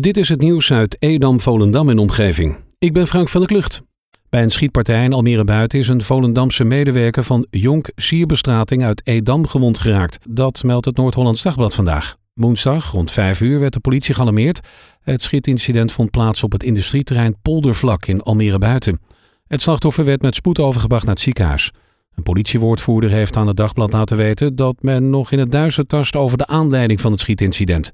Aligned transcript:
Dit 0.00 0.16
is 0.16 0.28
het 0.28 0.40
nieuws 0.40 0.72
uit 0.72 0.96
Edam, 0.98 1.40
Volendam 1.40 1.88
en 1.88 1.98
omgeving. 1.98 2.56
Ik 2.78 2.92
ben 2.92 3.06
Frank 3.06 3.28
van 3.28 3.40
der 3.40 3.48
Klucht. 3.48 3.82
Bij 4.28 4.42
een 4.42 4.50
schietpartij 4.50 5.04
in 5.04 5.12
Almere 5.12 5.44
Buiten 5.44 5.78
is 5.78 5.88
een 5.88 6.02
Volendamse 6.02 6.64
medewerker 6.64 7.24
van 7.24 7.46
Jonk 7.50 7.90
Sierbestrating 7.94 8.84
uit 8.84 9.00
Edam 9.04 9.46
gewond 9.46 9.78
geraakt. 9.78 10.18
Dat 10.28 10.62
meldt 10.62 10.84
het 10.84 10.96
Noord-Hollands 10.96 11.42
Dagblad 11.42 11.74
vandaag. 11.74 12.16
Woensdag 12.34 12.90
rond 12.90 13.10
5 13.10 13.40
uur 13.40 13.60
werd 13.60 13.72
de 13.72 13.80
politie 13.80 14.14
gealarmeerd. 14.14 14.60
Het 15.00 15.22
schietincident 15.22 15.92
vond 15.92 16.10
plaats 16.10 16.42
op 16.42 16.52
het 16.52 16.62
industrieterrein 16.62 17.36
Poldervlak 17.42 18.06
in 18.06 18.22
Almere 18.22 18.58
Buiten. 18.58 19.00
Het 19.46 19.62
slachtoffer 19.62 20.04
werd 20.04 20.22
met 20.22 20.34
spoed 20.34 20.58
overgebracht 20.58 21.04
naar 21.04 21.14
het 21.14 21.22
ziekenhuis. 21.22 21.72
Een 22.14 22.22
politiewoordvoerder 22.22 23.10
heeft 23.10 23.36
aan 23.36 23.46
het 23.46 23.56
dagblad 23.56 23.92
laten 23.92 24.16
weten 24.16 24.56
dat 24.56 24.82
men 24.82 25.10
nog 25.10 25.32
in 25.32 25.38
het 25.38 25.52
duister 25.52 25.86
tast 25.86 26.16
over 26.16 26.38
de 26.38 26.46
aanleiding 26.46 27.00
van 27.00 27.10
het 27.10 27.20
schietincident. 27.20 27.90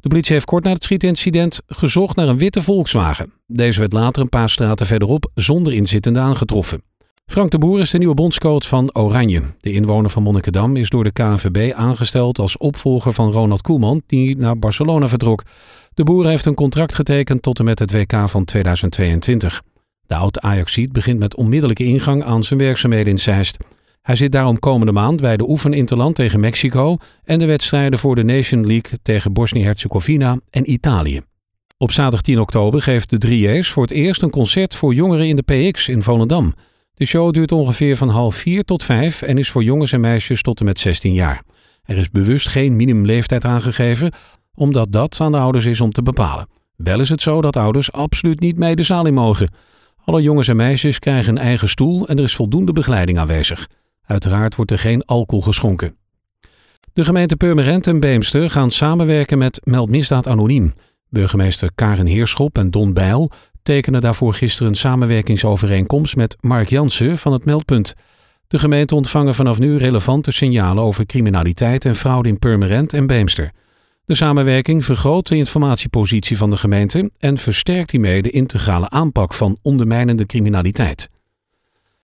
De 0.00 0.08
politie 0.08 0.32
heeft 0.32 0.46
kort 0.46 0.64
na 0.64 0.72
het 0.72 0.84
schietincident 0.84 1.60
gezocht 1.66 2.16
naar 2.16 2.28
een 2.28 2.38
witte 2.38 2.62
Volkswagen. 2.62 3.32
Deze 3.46 3.80
werd 3.80 3.92
later 3.92 4.22
een 4.22 4.28
paar 4.28 4.50
straten 4.50 4.86
verderop 4.86 5.30
zonder 5.34 5.72
inzittende 5.72 6.20
aangetroffen. 6.20 6.82
Frank 7.26 7.50
de 7.50 7.58
Boer 7.58 7.80
is 7.80 7.90
de 7.90 7.98
nieuwe 7.98 8.14
bondscoach 8.14 8.68
van 8.68 8.94
Oranje. 8.94 9.42
De 9.60 9.72
inwoner 9.72 10.10
van 10.10 10.22
Monnikendam 10.22 10.76
is 10.76 10.88
door 10.88 11.04
de 11.04 11.12
KNVB 11.12 11.72
aangesteld 11.74 12.38
als 12.38 12.56
opvolger 12.56 13.12
van 13.12 13.32
Ronald 13.32 13.62
Koeman, 13.62 14.02
die 14.06 14.36
naar 14.36 14.58
Barcelona 14.58 15.08
vertrok. 15.08 15.42
De 15.94 16.04
Boer 16.04 16.26
heeft 16.26 16.44
een 16.44 16.54
contract 16.54 16.94
getekend 16.94 17.42
tot 17.42 17.58
en 17.58 17.64
met 17.64 17.78
het 17.78 17.92
WK 17.92 18.12
van 18.26 18.44
2022. 18.44 19.62
De 20.06 20.14
oud-Ajaxiet 20.14 20.92
begint 20.92 21.18
met 21.18 21.36
onmiddellijke 21.36 21.84
ingang 21.84 22.24
aan 22.24 22.44
zijn 22.44 22.58
werkzaamheden 22.60 23.12
in 23.12 23.18
Zeist. 23.18 23.56
Hij 24.00 24.16
zit 24.16 24.32
daarom 24.32 24.58
komende 24.58 24.92
maand 24.92 25.20
bij 25.20 25.36
de 25.36 25.48
oefeninterland 25.48 26.14
tegen 26.14 26.40
Mexico 26.40 26.96
en 27.24 27.38
de 27.38 27.46
wedstrijden 27.46 27.98
voor 27.98 28.14
de 28.14 28.22
Nation 28.22 28.66
League 28.66 28.98
tegen 29.02 29.32
Bosnië-Herzegovina 29.32 30.38
en 30.50 30.70
Italië. 30.70 31.20
Op 31.78 31.92
zaterdag 31.92 32.22
10 32.22 32.40
oktober 32.40 32.82
geeft 32.82 33.10
de 33.10 33.28
3J's 33.28 33.68
voor 33.68 33.82
het 33.82 33.92
eerst 33.92 34.22
een 34.22 34.30
concert 34.30 34.74
voor 34.74 34.94
jongeren 34.94 35.26
in 35.26 35.36
de 35.36 35.42
PX 35.70 35.88
in 35.88 36.02
Volendam. 36.02 36.54
De 36.94 37.06
show 37.06 37.32
duurt 37.32 37.52
ongeveer 37.52 37.96
van 37.96 38.08
half 38.08 38.34
4 38.34 38.64
tot 38.64 38.82
5 38.82 39.22
en 39.22 39.38
is 39.38 39.50
voor 39.50 39.64
jongens 39.64 39.92
en 39.92 40.00
meisjes 40.00 40.42
tot 40.42 40.58
en 40.58 40.64
met 40.64 40.78
16 40.78 41.12
jaar. 41.12 41.42
Er 41.82 41.96
is 41.96 42.10
bewust 42.10 42.48
geen 42.48 42.76
minimumleeftijd 42.76 43.44
aangegeven, 43.44 44.12
omdat 44.54 44.92
dat 44.92 45.20
aan 45.20 45.32
de 45.32 45.38
ouders 45.38 45.64
is 45.64 45.80
om 45.80 45.92
te 45.92 46.02
bepalen. 46.02 46.48
Wel 46.76 47.00
is 47.00 47.08
het 47.08 47.22
zo 47.22 47.40
dat 47.40 47.56
ouders 47.56 47.92
absoluut 47.92 48.40
niet 48.40 48.56
mee 48.56 48.76
de 48.76 48.82
zaal 48.82 49.06
in 49.06 49.14
mogen. 49.14 49.52
Alle 50.04 50.22
jongens 50.22 50.48
en 50.48 50.56
meisjes 50.56 50.98
krijgen 50.98 51.36
een 51.36 51.42
eigen 51.42 51.68
stoel 51.68 52.08
en 52.08 52.18
er 52.18 52.24
is 52.24 52.34
voldoende 52.34 52.72
begeleiding 52.72 53.18
aanwezig. 53.18 53.68
Uiteraard 54.10 54.54
wordt 54.54 54.70
er 54.70 54.78
geen 54.78 55.04
alcohol 55.04 55.42
geschonken. 55.42 55.96
De 56.92 57.04
gemeente 57.04 57.36
Purmerend 57.36 57.86
en 57.86 58.00
Beemster 58.00 58.50
gaan 58.50 58.70
samenwerken 58.70 59.38
met 59.38 59.60
Meld 59.64 59.88
Misdaad 59.88 60.26
Anoniem. 60.26 60.72
Burgemeester 61.08 61.70
Karen 61.74 62.06
Heerschop 62.06 62.58
en 62.58 62.70
Don 62.70 62.92
Bijl 62.92 63.30
tekenen 63.62 64.00
daarvoor 64.00 64.34
gisteren 64.34 64.68
een 64.68 64.78
samenwerkingsovereenkomst 64.78 66.16
met 66.16 66.36
Mark 66.40 66.68
Jansen 66.68 67.18
van 67.18 67.32
het 67.32 67.44
Meldpunt. 67.44 67.94
De 68.48 68.58
gemeenten 68.58 68.96
ontvangen 68.96 69.34
vanaf 69.34 69.58
nu 69.58 69.76
relevante 69.76 70.32
signalen 70.32 70.82
over 70.82 71.06
criminaliteit 71.06 71.84
en 71.84 71.96
fraude 71.96 72.28
in 72.28 72.38
Purmerend 72.38 72.92
en 72.92 73.06
Beemster. 73.06 73.50
De 74.04 74.14
samenwerking 74.14 74.84
vergroot 74.84 75.28
de 75.28 75.36
informatiepositie 75.36 76.36
van 76.36 76.50
de 76.50 76.56
gemeente 76.56 77.10
en 77.18 77.38
versterkt 77.38 77.90
hiermee 77.90 78.22
de 78.22 78.30
integrale 78.30 78.88
aanpak 78.88 79.34
van 79.34 79.58
ondermijnende 79.62 80.26
criminaliteit. 80.26 81.08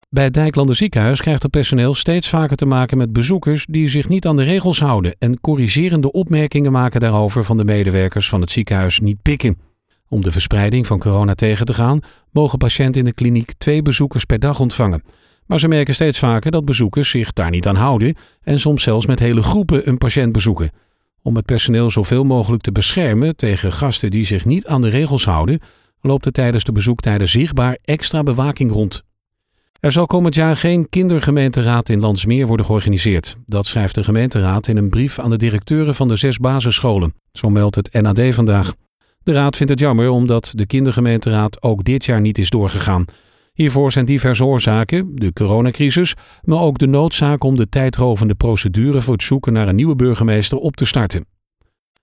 Bij 0.09 0.25
het 0.25 0.35
Dijklander 0.35 0.77
ziekenhuis 0.77 1.21
krijgt 1.21 1.43
het 1.43 1.51
personeel 1.51 1.95
steeds 1.95 2.29
vaker 2.29 2.57
te 2.57 2.67
maken 2.67 2.99
met 2.99 3.13
bezoekers 3.13 3.67
die 3.71 3.89
zich 3.89 4.09
niet 4.09 4.27
aan 4.27 4.37
de 4.37 4.43
regels 4.43 4.81
houden 4.81 5.17
en 5.19 5.41
corrigerende 5.41 6.13
opmerkingen 6.13 6.73
maken 6.73 7.01
daarover 7.01 7.45
van 7.45 7.57
de 7.57 7.65
medewerkers 7.65 8.29
van 8.29 8.41
het 8.41 8.51
ziekenhuis 8.51 9.01
niet 9.01 9.23
pikken. 9.23 9.59
Om 10.09 10.23
de 10.23 10.33
verspreiding 10.33 10.87
van 10.87 10.99
corona 10.99 11.35
tegen 11.35 11.67
te 11.67 11.75
gaan, 11.75 12.01
mogen 12.31 12.59
patiënten 12.59 13.01
in 13.01 13.07
de 13.07 13.15
kliniek 13.15 13.53
twee 13.59 13.83
bezoekers 13.83 14.25
per 14.25 14.39
dag 14.39 14.61
ontvangen. 14.61 15.03
Maar 15.47 15.61
ze 15.61 15.69
merken 15.69 15.95
steeds 15.95 16.19
vaker 16.19 16.51
dat 16.51 16.65
bezoekers 16.65 17.11
zich 17.11 17.33
daar 17.33 17.51
niet 17.51 17.67
aan 17.67 17.77
houden 17.77 18.15
en 18.43 18.61
soms 18.61 18.83
zelfs 18.83 19.07
met 19.07 19.19
hele 19.19 19.43
groepen 19.43 19.89
een 19.89 19.99
patiënt 19.99 20.33
bezoeken. 20.33 20.71
Om 21.23 21.37
het 21.37 21.45
personeel 21.45 21.91
zoveel 21.91 22.25
mogelijk 22.25 22.63
te 22.63 22.73
beschermen 22.73 23.37
tegen 23.37 23.73
gasten 23.73 24.11
die 24.11 24.27
zich 24.27 24.45
niet 24.45 24.67
aan 24.67 24.81
de 24.81 24.89
regels 24.89 25.25
houden, 25.25 25.61
loopt 26.01 26.27
er 26.27 26.33
tijdens 26.33 26.65
de 26.65 26.73
bezoektijden 26.73 27.29
zichtbaar 27.29 27.79
extra 27.85 28.23
bewaking 28.23 28.73
rond. 28.73 29.06
Er 29.81 29.93
zal 29.93 30.07
komend 30.07 30.35
jaar 30.35 30.57
geen 30.57 30.89
kindergemeenteraad 30.89 31.89
in 31.89 32.01
Landsmeer 32.01 32.47
worden 32.47 32.67
georganiseerd. 32.67 33.37
Dat 33.47 33.67
schrijft 33.67 33.95
de 33.95 34.05
gemeenteraad 34.05 34.69
in 34.69 34.77
een 34.77 34.91
brief 34.91 35.19
aan 35.19 35.31
de 35.31 35.37
directeuren 35.37 35.95
van 35.95 36.09
de 36.09 36.17
zes 36.17 36.39
basisscholen. 36.39 37.15
Zo 37.33 37.51
meldt 37.51 37.75
het 37.75 37.93
NAD 37.93 38.21
vandaag. 38.35 38.75
De 39.23 39.33
raad 39.33 39.57
vindt 39.57 39.73
het 39.73 39.81
jammer 39.81 40.09
omdat 40.09 40.53
de 40.55 40.67
kindergemeenteraad 40.67 41.63
ook 41.63 41.85
dit 41.85 42.05
jaar 42.05 42.21
niet 42.21 42.39
is 42.39 42.51
doorgegaan. 42.51 43.05
Hiervoor 43.53 43.93
zijn 43.93 44.05
diverse 44.05 44.45
oorzaken, 44.45 45.11
de 45.15 45.33
coronacrisis, 45.33 46.15
maar 46.43 46.61
ook 46.61 46.79
de 46.79 46.87
noodzaak 46.87 47.45
om 47.45 47.57
de 47.57 47.69
tijdrovende 47.69 48.35
procedure 48.35 49.01
voor 49.01 49.13
het 49.13 49.23
zoeken 49.23 49.53
naar 49.53 49.69
een 49.69 49.75
nieuwe 49.75 49.97
burgemeester 49.97 50.59
op 50.59 50.77
te 50.77 50.87
starten. 50.87 51.27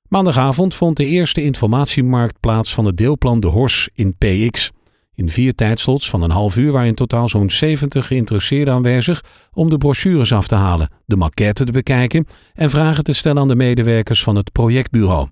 Maandagavond 0.08 0.76
vond 0.76 0.98
de 0.98 1.06
eerste 1.06 1.44
informatiemarkt 1.44 2.40
plaats 2.40 2.74
van 2.74 2.86
het 2.86 2.98
deelplan 2.98 3.40
De 3.40 3.48
Hors 3.48 3.90
in 3.94 4.16
PX. 4.18 4.72
In 5.16 5.30
vier 5.30 5.56
tijdslots 5.56 6.10
van 6.10 6.22
een 6.22 6.32
half 6.32 6.58
uur 6.58 6.72
waren 6.72 6.88
in 6.88 6.96
totaal 6.96 7.30
zo'n 7.30 7.50
70 7.50 8.08
geïnteresseerden 8.08 8.74
aanwezig 8.74 9.24
om 9.54 9.70
de 9.70 9.78
brochures 9.78 10.34
af 10.34 10.48
te 10.48 10.56
halen, 10.56 10.90
de 11.06 11.16
maquette 11.16 11.64
te 11.64 11.72
bekijken 11.72 12.28
en 12.54 12.70
vragen 12.70 13.04
te 13.04 13.14
stellen 13.14 13.42
aan 13.42 13.48
de 13.48 13.56
medewerkers 13.56 14.24
van 14.24 14.36
het 14.36 14.52
projectbureau. 14.52 15.28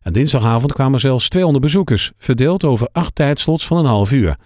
En 0.00 0.12
dinsdagavond 0.12 0.72
kwamen 0.72 1.00
zelfs 1.00 1.28
200 1.28 1.64
bezoekers, 1.64 2.12
verdeeld 2.18 2.64
over 2.64 2.88
acht 2.92 3.14
tijdslots 3.14 3.66
van 3.66 3.76
een 3.76 3.84
half 3.84 4.12
uur. 4.12 4.36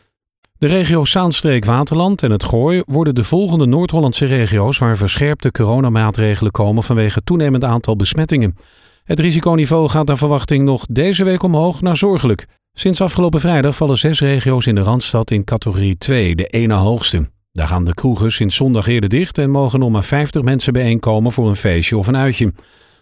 De 0.58 0.66
regio 0.66 1.04
Zaanstreek-Waterland 1.04 2.22
en 2.22 2.30
het 2.30 2.44
Gooi 2.44 2.82
worden 2.86 3.14
de 3.14 3.24
volgende 3.24 3.66
Noord-Hollandse 3.66 4.26
regio's 4.26 4.78
waar 4.78 4.96
verscherpte 4.96 5.50
coronamaatregelen 5.50 6.52
komen 6.52 6.82
vanwege 6.82 7.22
toenemend 7.24 7.64
aantal 7.64 7.96
besmettingen. 7.96 8.56
Het 9.04 9.20
risiconiveau 9.20 9.88
gaat 9.88 10.06
naar 10.06 10.18
verwachting 10.18 10.64
nog 10.64 10.86
deze 10.90 11.24
week 11.24 11.42
omhoog 11.42 11.80
naar 11.80 11.96
zorgelijk. 11.96 12.46
Sinds 12.72 13.00
afgelopen 13.00 13.40
vrijdag 13.40 13.76
vallen 13.76 13.98
zes 13.98 14.20
regio's 14.20 14.66
in 14.66 14.74
de 14.74 14.80
Randstad 14.80 15.30
in 15.30 15.44
categorie 15.44 15.98
2, 15.98 16.34
de 16.34 16.46
ene 16.46 16.74
hoogste. 16.74 17.30
Daar 17.52 17.66
gaan 17.66 17.84
de 17.84 17.94
kroegen 17.94 18.32
sinds 18.32 18.56
zondag 18.56 18.86
eerder 18.86 19.08
dicht 19.08 19.38
en 19.38 19.50
mogen 19.50 19.78
nog 19.78 19.90
maar 19.90 20.04
50 20.04 20.42
mensen 20.42 20.72
bijeenkomen 20.72 21.32
voor 21.32 21.48
een 21.48 21.56
feestje 21.56 21.98
of 21.98 22.06
een 22.06 22.16
uitje. 22.16 22.52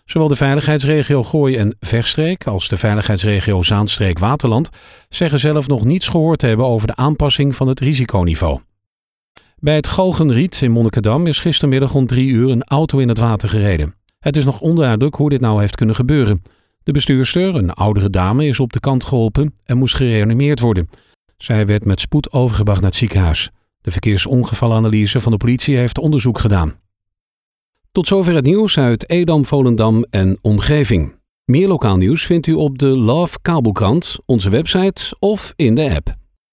Zowel 0.05 0.29
de 0.29 0.37
veiligheidsregio 0.37 1.23
Gooi 1.23 1.57
en 1.57 1.77
Verstreek 1.81 2.47
als 2.47 2.69
de 2.69 2.77
veiligheidsregio 2.77 3.63
Zaanstreek-Waterland 3.63 4.69
zeggen 5.09 5.41
zelf 5.41 5.69
nog 5.69 5.85
niets 5.85 6.09
gehoord 6.09 6.39
te 6.39 6.47
hebben 6.47 6.67
over 6.67 6.87
de 6.87 6.97
aanpassing 6.97 7.57
van 7.57 7.69
het 7.69 7.81
risiconiveau. 7.81 8.61
Bij 9.57 9.75
het 9.75 9.89
Galgenriet 9.89 10.61
in 10.63 10.71
Monnikendam 10.71 11.27
is 11.27 11.41
gistermiddag 11.41 11.93
rond 11.93 12.09
drie 12.09 12.29
uur 12.29 12.51
een 12.51 12.65
auto 12.65 12.99
in 12.99 13.09
het 13.09 13.19
water 13.19 13.49
gereden. 13.49 13.95
Het 14.19 14.37
is 14.37 14.45
nog 14.45 14.61
onduidelijk 14.61 15.15
hoe 15.15 15.31
dit 15.31 15.41
nou 15.41 15.61
heeft 15.61 15.75
kunnen 15.75 15.95
gebeuren. 15.95 16.43
De 16.83 16.93
bestuurster, 16.93 17.55
een 17.55 17.73
oudere 17.73 18.11
dame, 18.11 18.47
is 18.47 18.61
op 18.61 18.73
de 18.73 18.81
kant 18.81 19.05
geholpen 19.05 19.55
en 19.65 19.77
moest 19.77 19.95
gereanimeerd 19.95 20.61
worden. 20.61 20.89
Zij 21.37 21.67
werd 21.67 21.85
met 21.85 22.01
spoed 22.01 22.33
overgebracht 22.33 22.81
naar 22.81 22.91
het 22.91 22.99
ziekenhuis. 22.99 23.51
De 23.81 23.91
verkeersongevalanalyse 23.91 25.21
van 25.21 25.33
de 25.33 25.39
politie 25.39 25.77
heeft 25.77 25.99
onderzoek 25.99 26.39
gedaan. 26.39 26.81
Tot 27.93 28.07
zover 28.07 28.35
het 28.35 28.45
nieuws 28.45 28.79
uit 28.79 29.11
Edam, 29.11 29.45
Volendam 29.45 30.05
en 30.11 30.39
omgeving. 30.41 31.17
Meer 31.45 31.69
lokaal 31.69 31.97
nieuws 31.97 32.27
vindt 32.27 32.47
u 32.47 32.53
op 32.53 32.79
de 32.79 32.87
Love 32.87 33.39
Kabelkrant, 33.43 34.19
onze 34.27 34.51
website 34.51 35.17
of 35.19 35.53
in 35.57 35.75
de 35.75 35.95
app. 35.95 36.18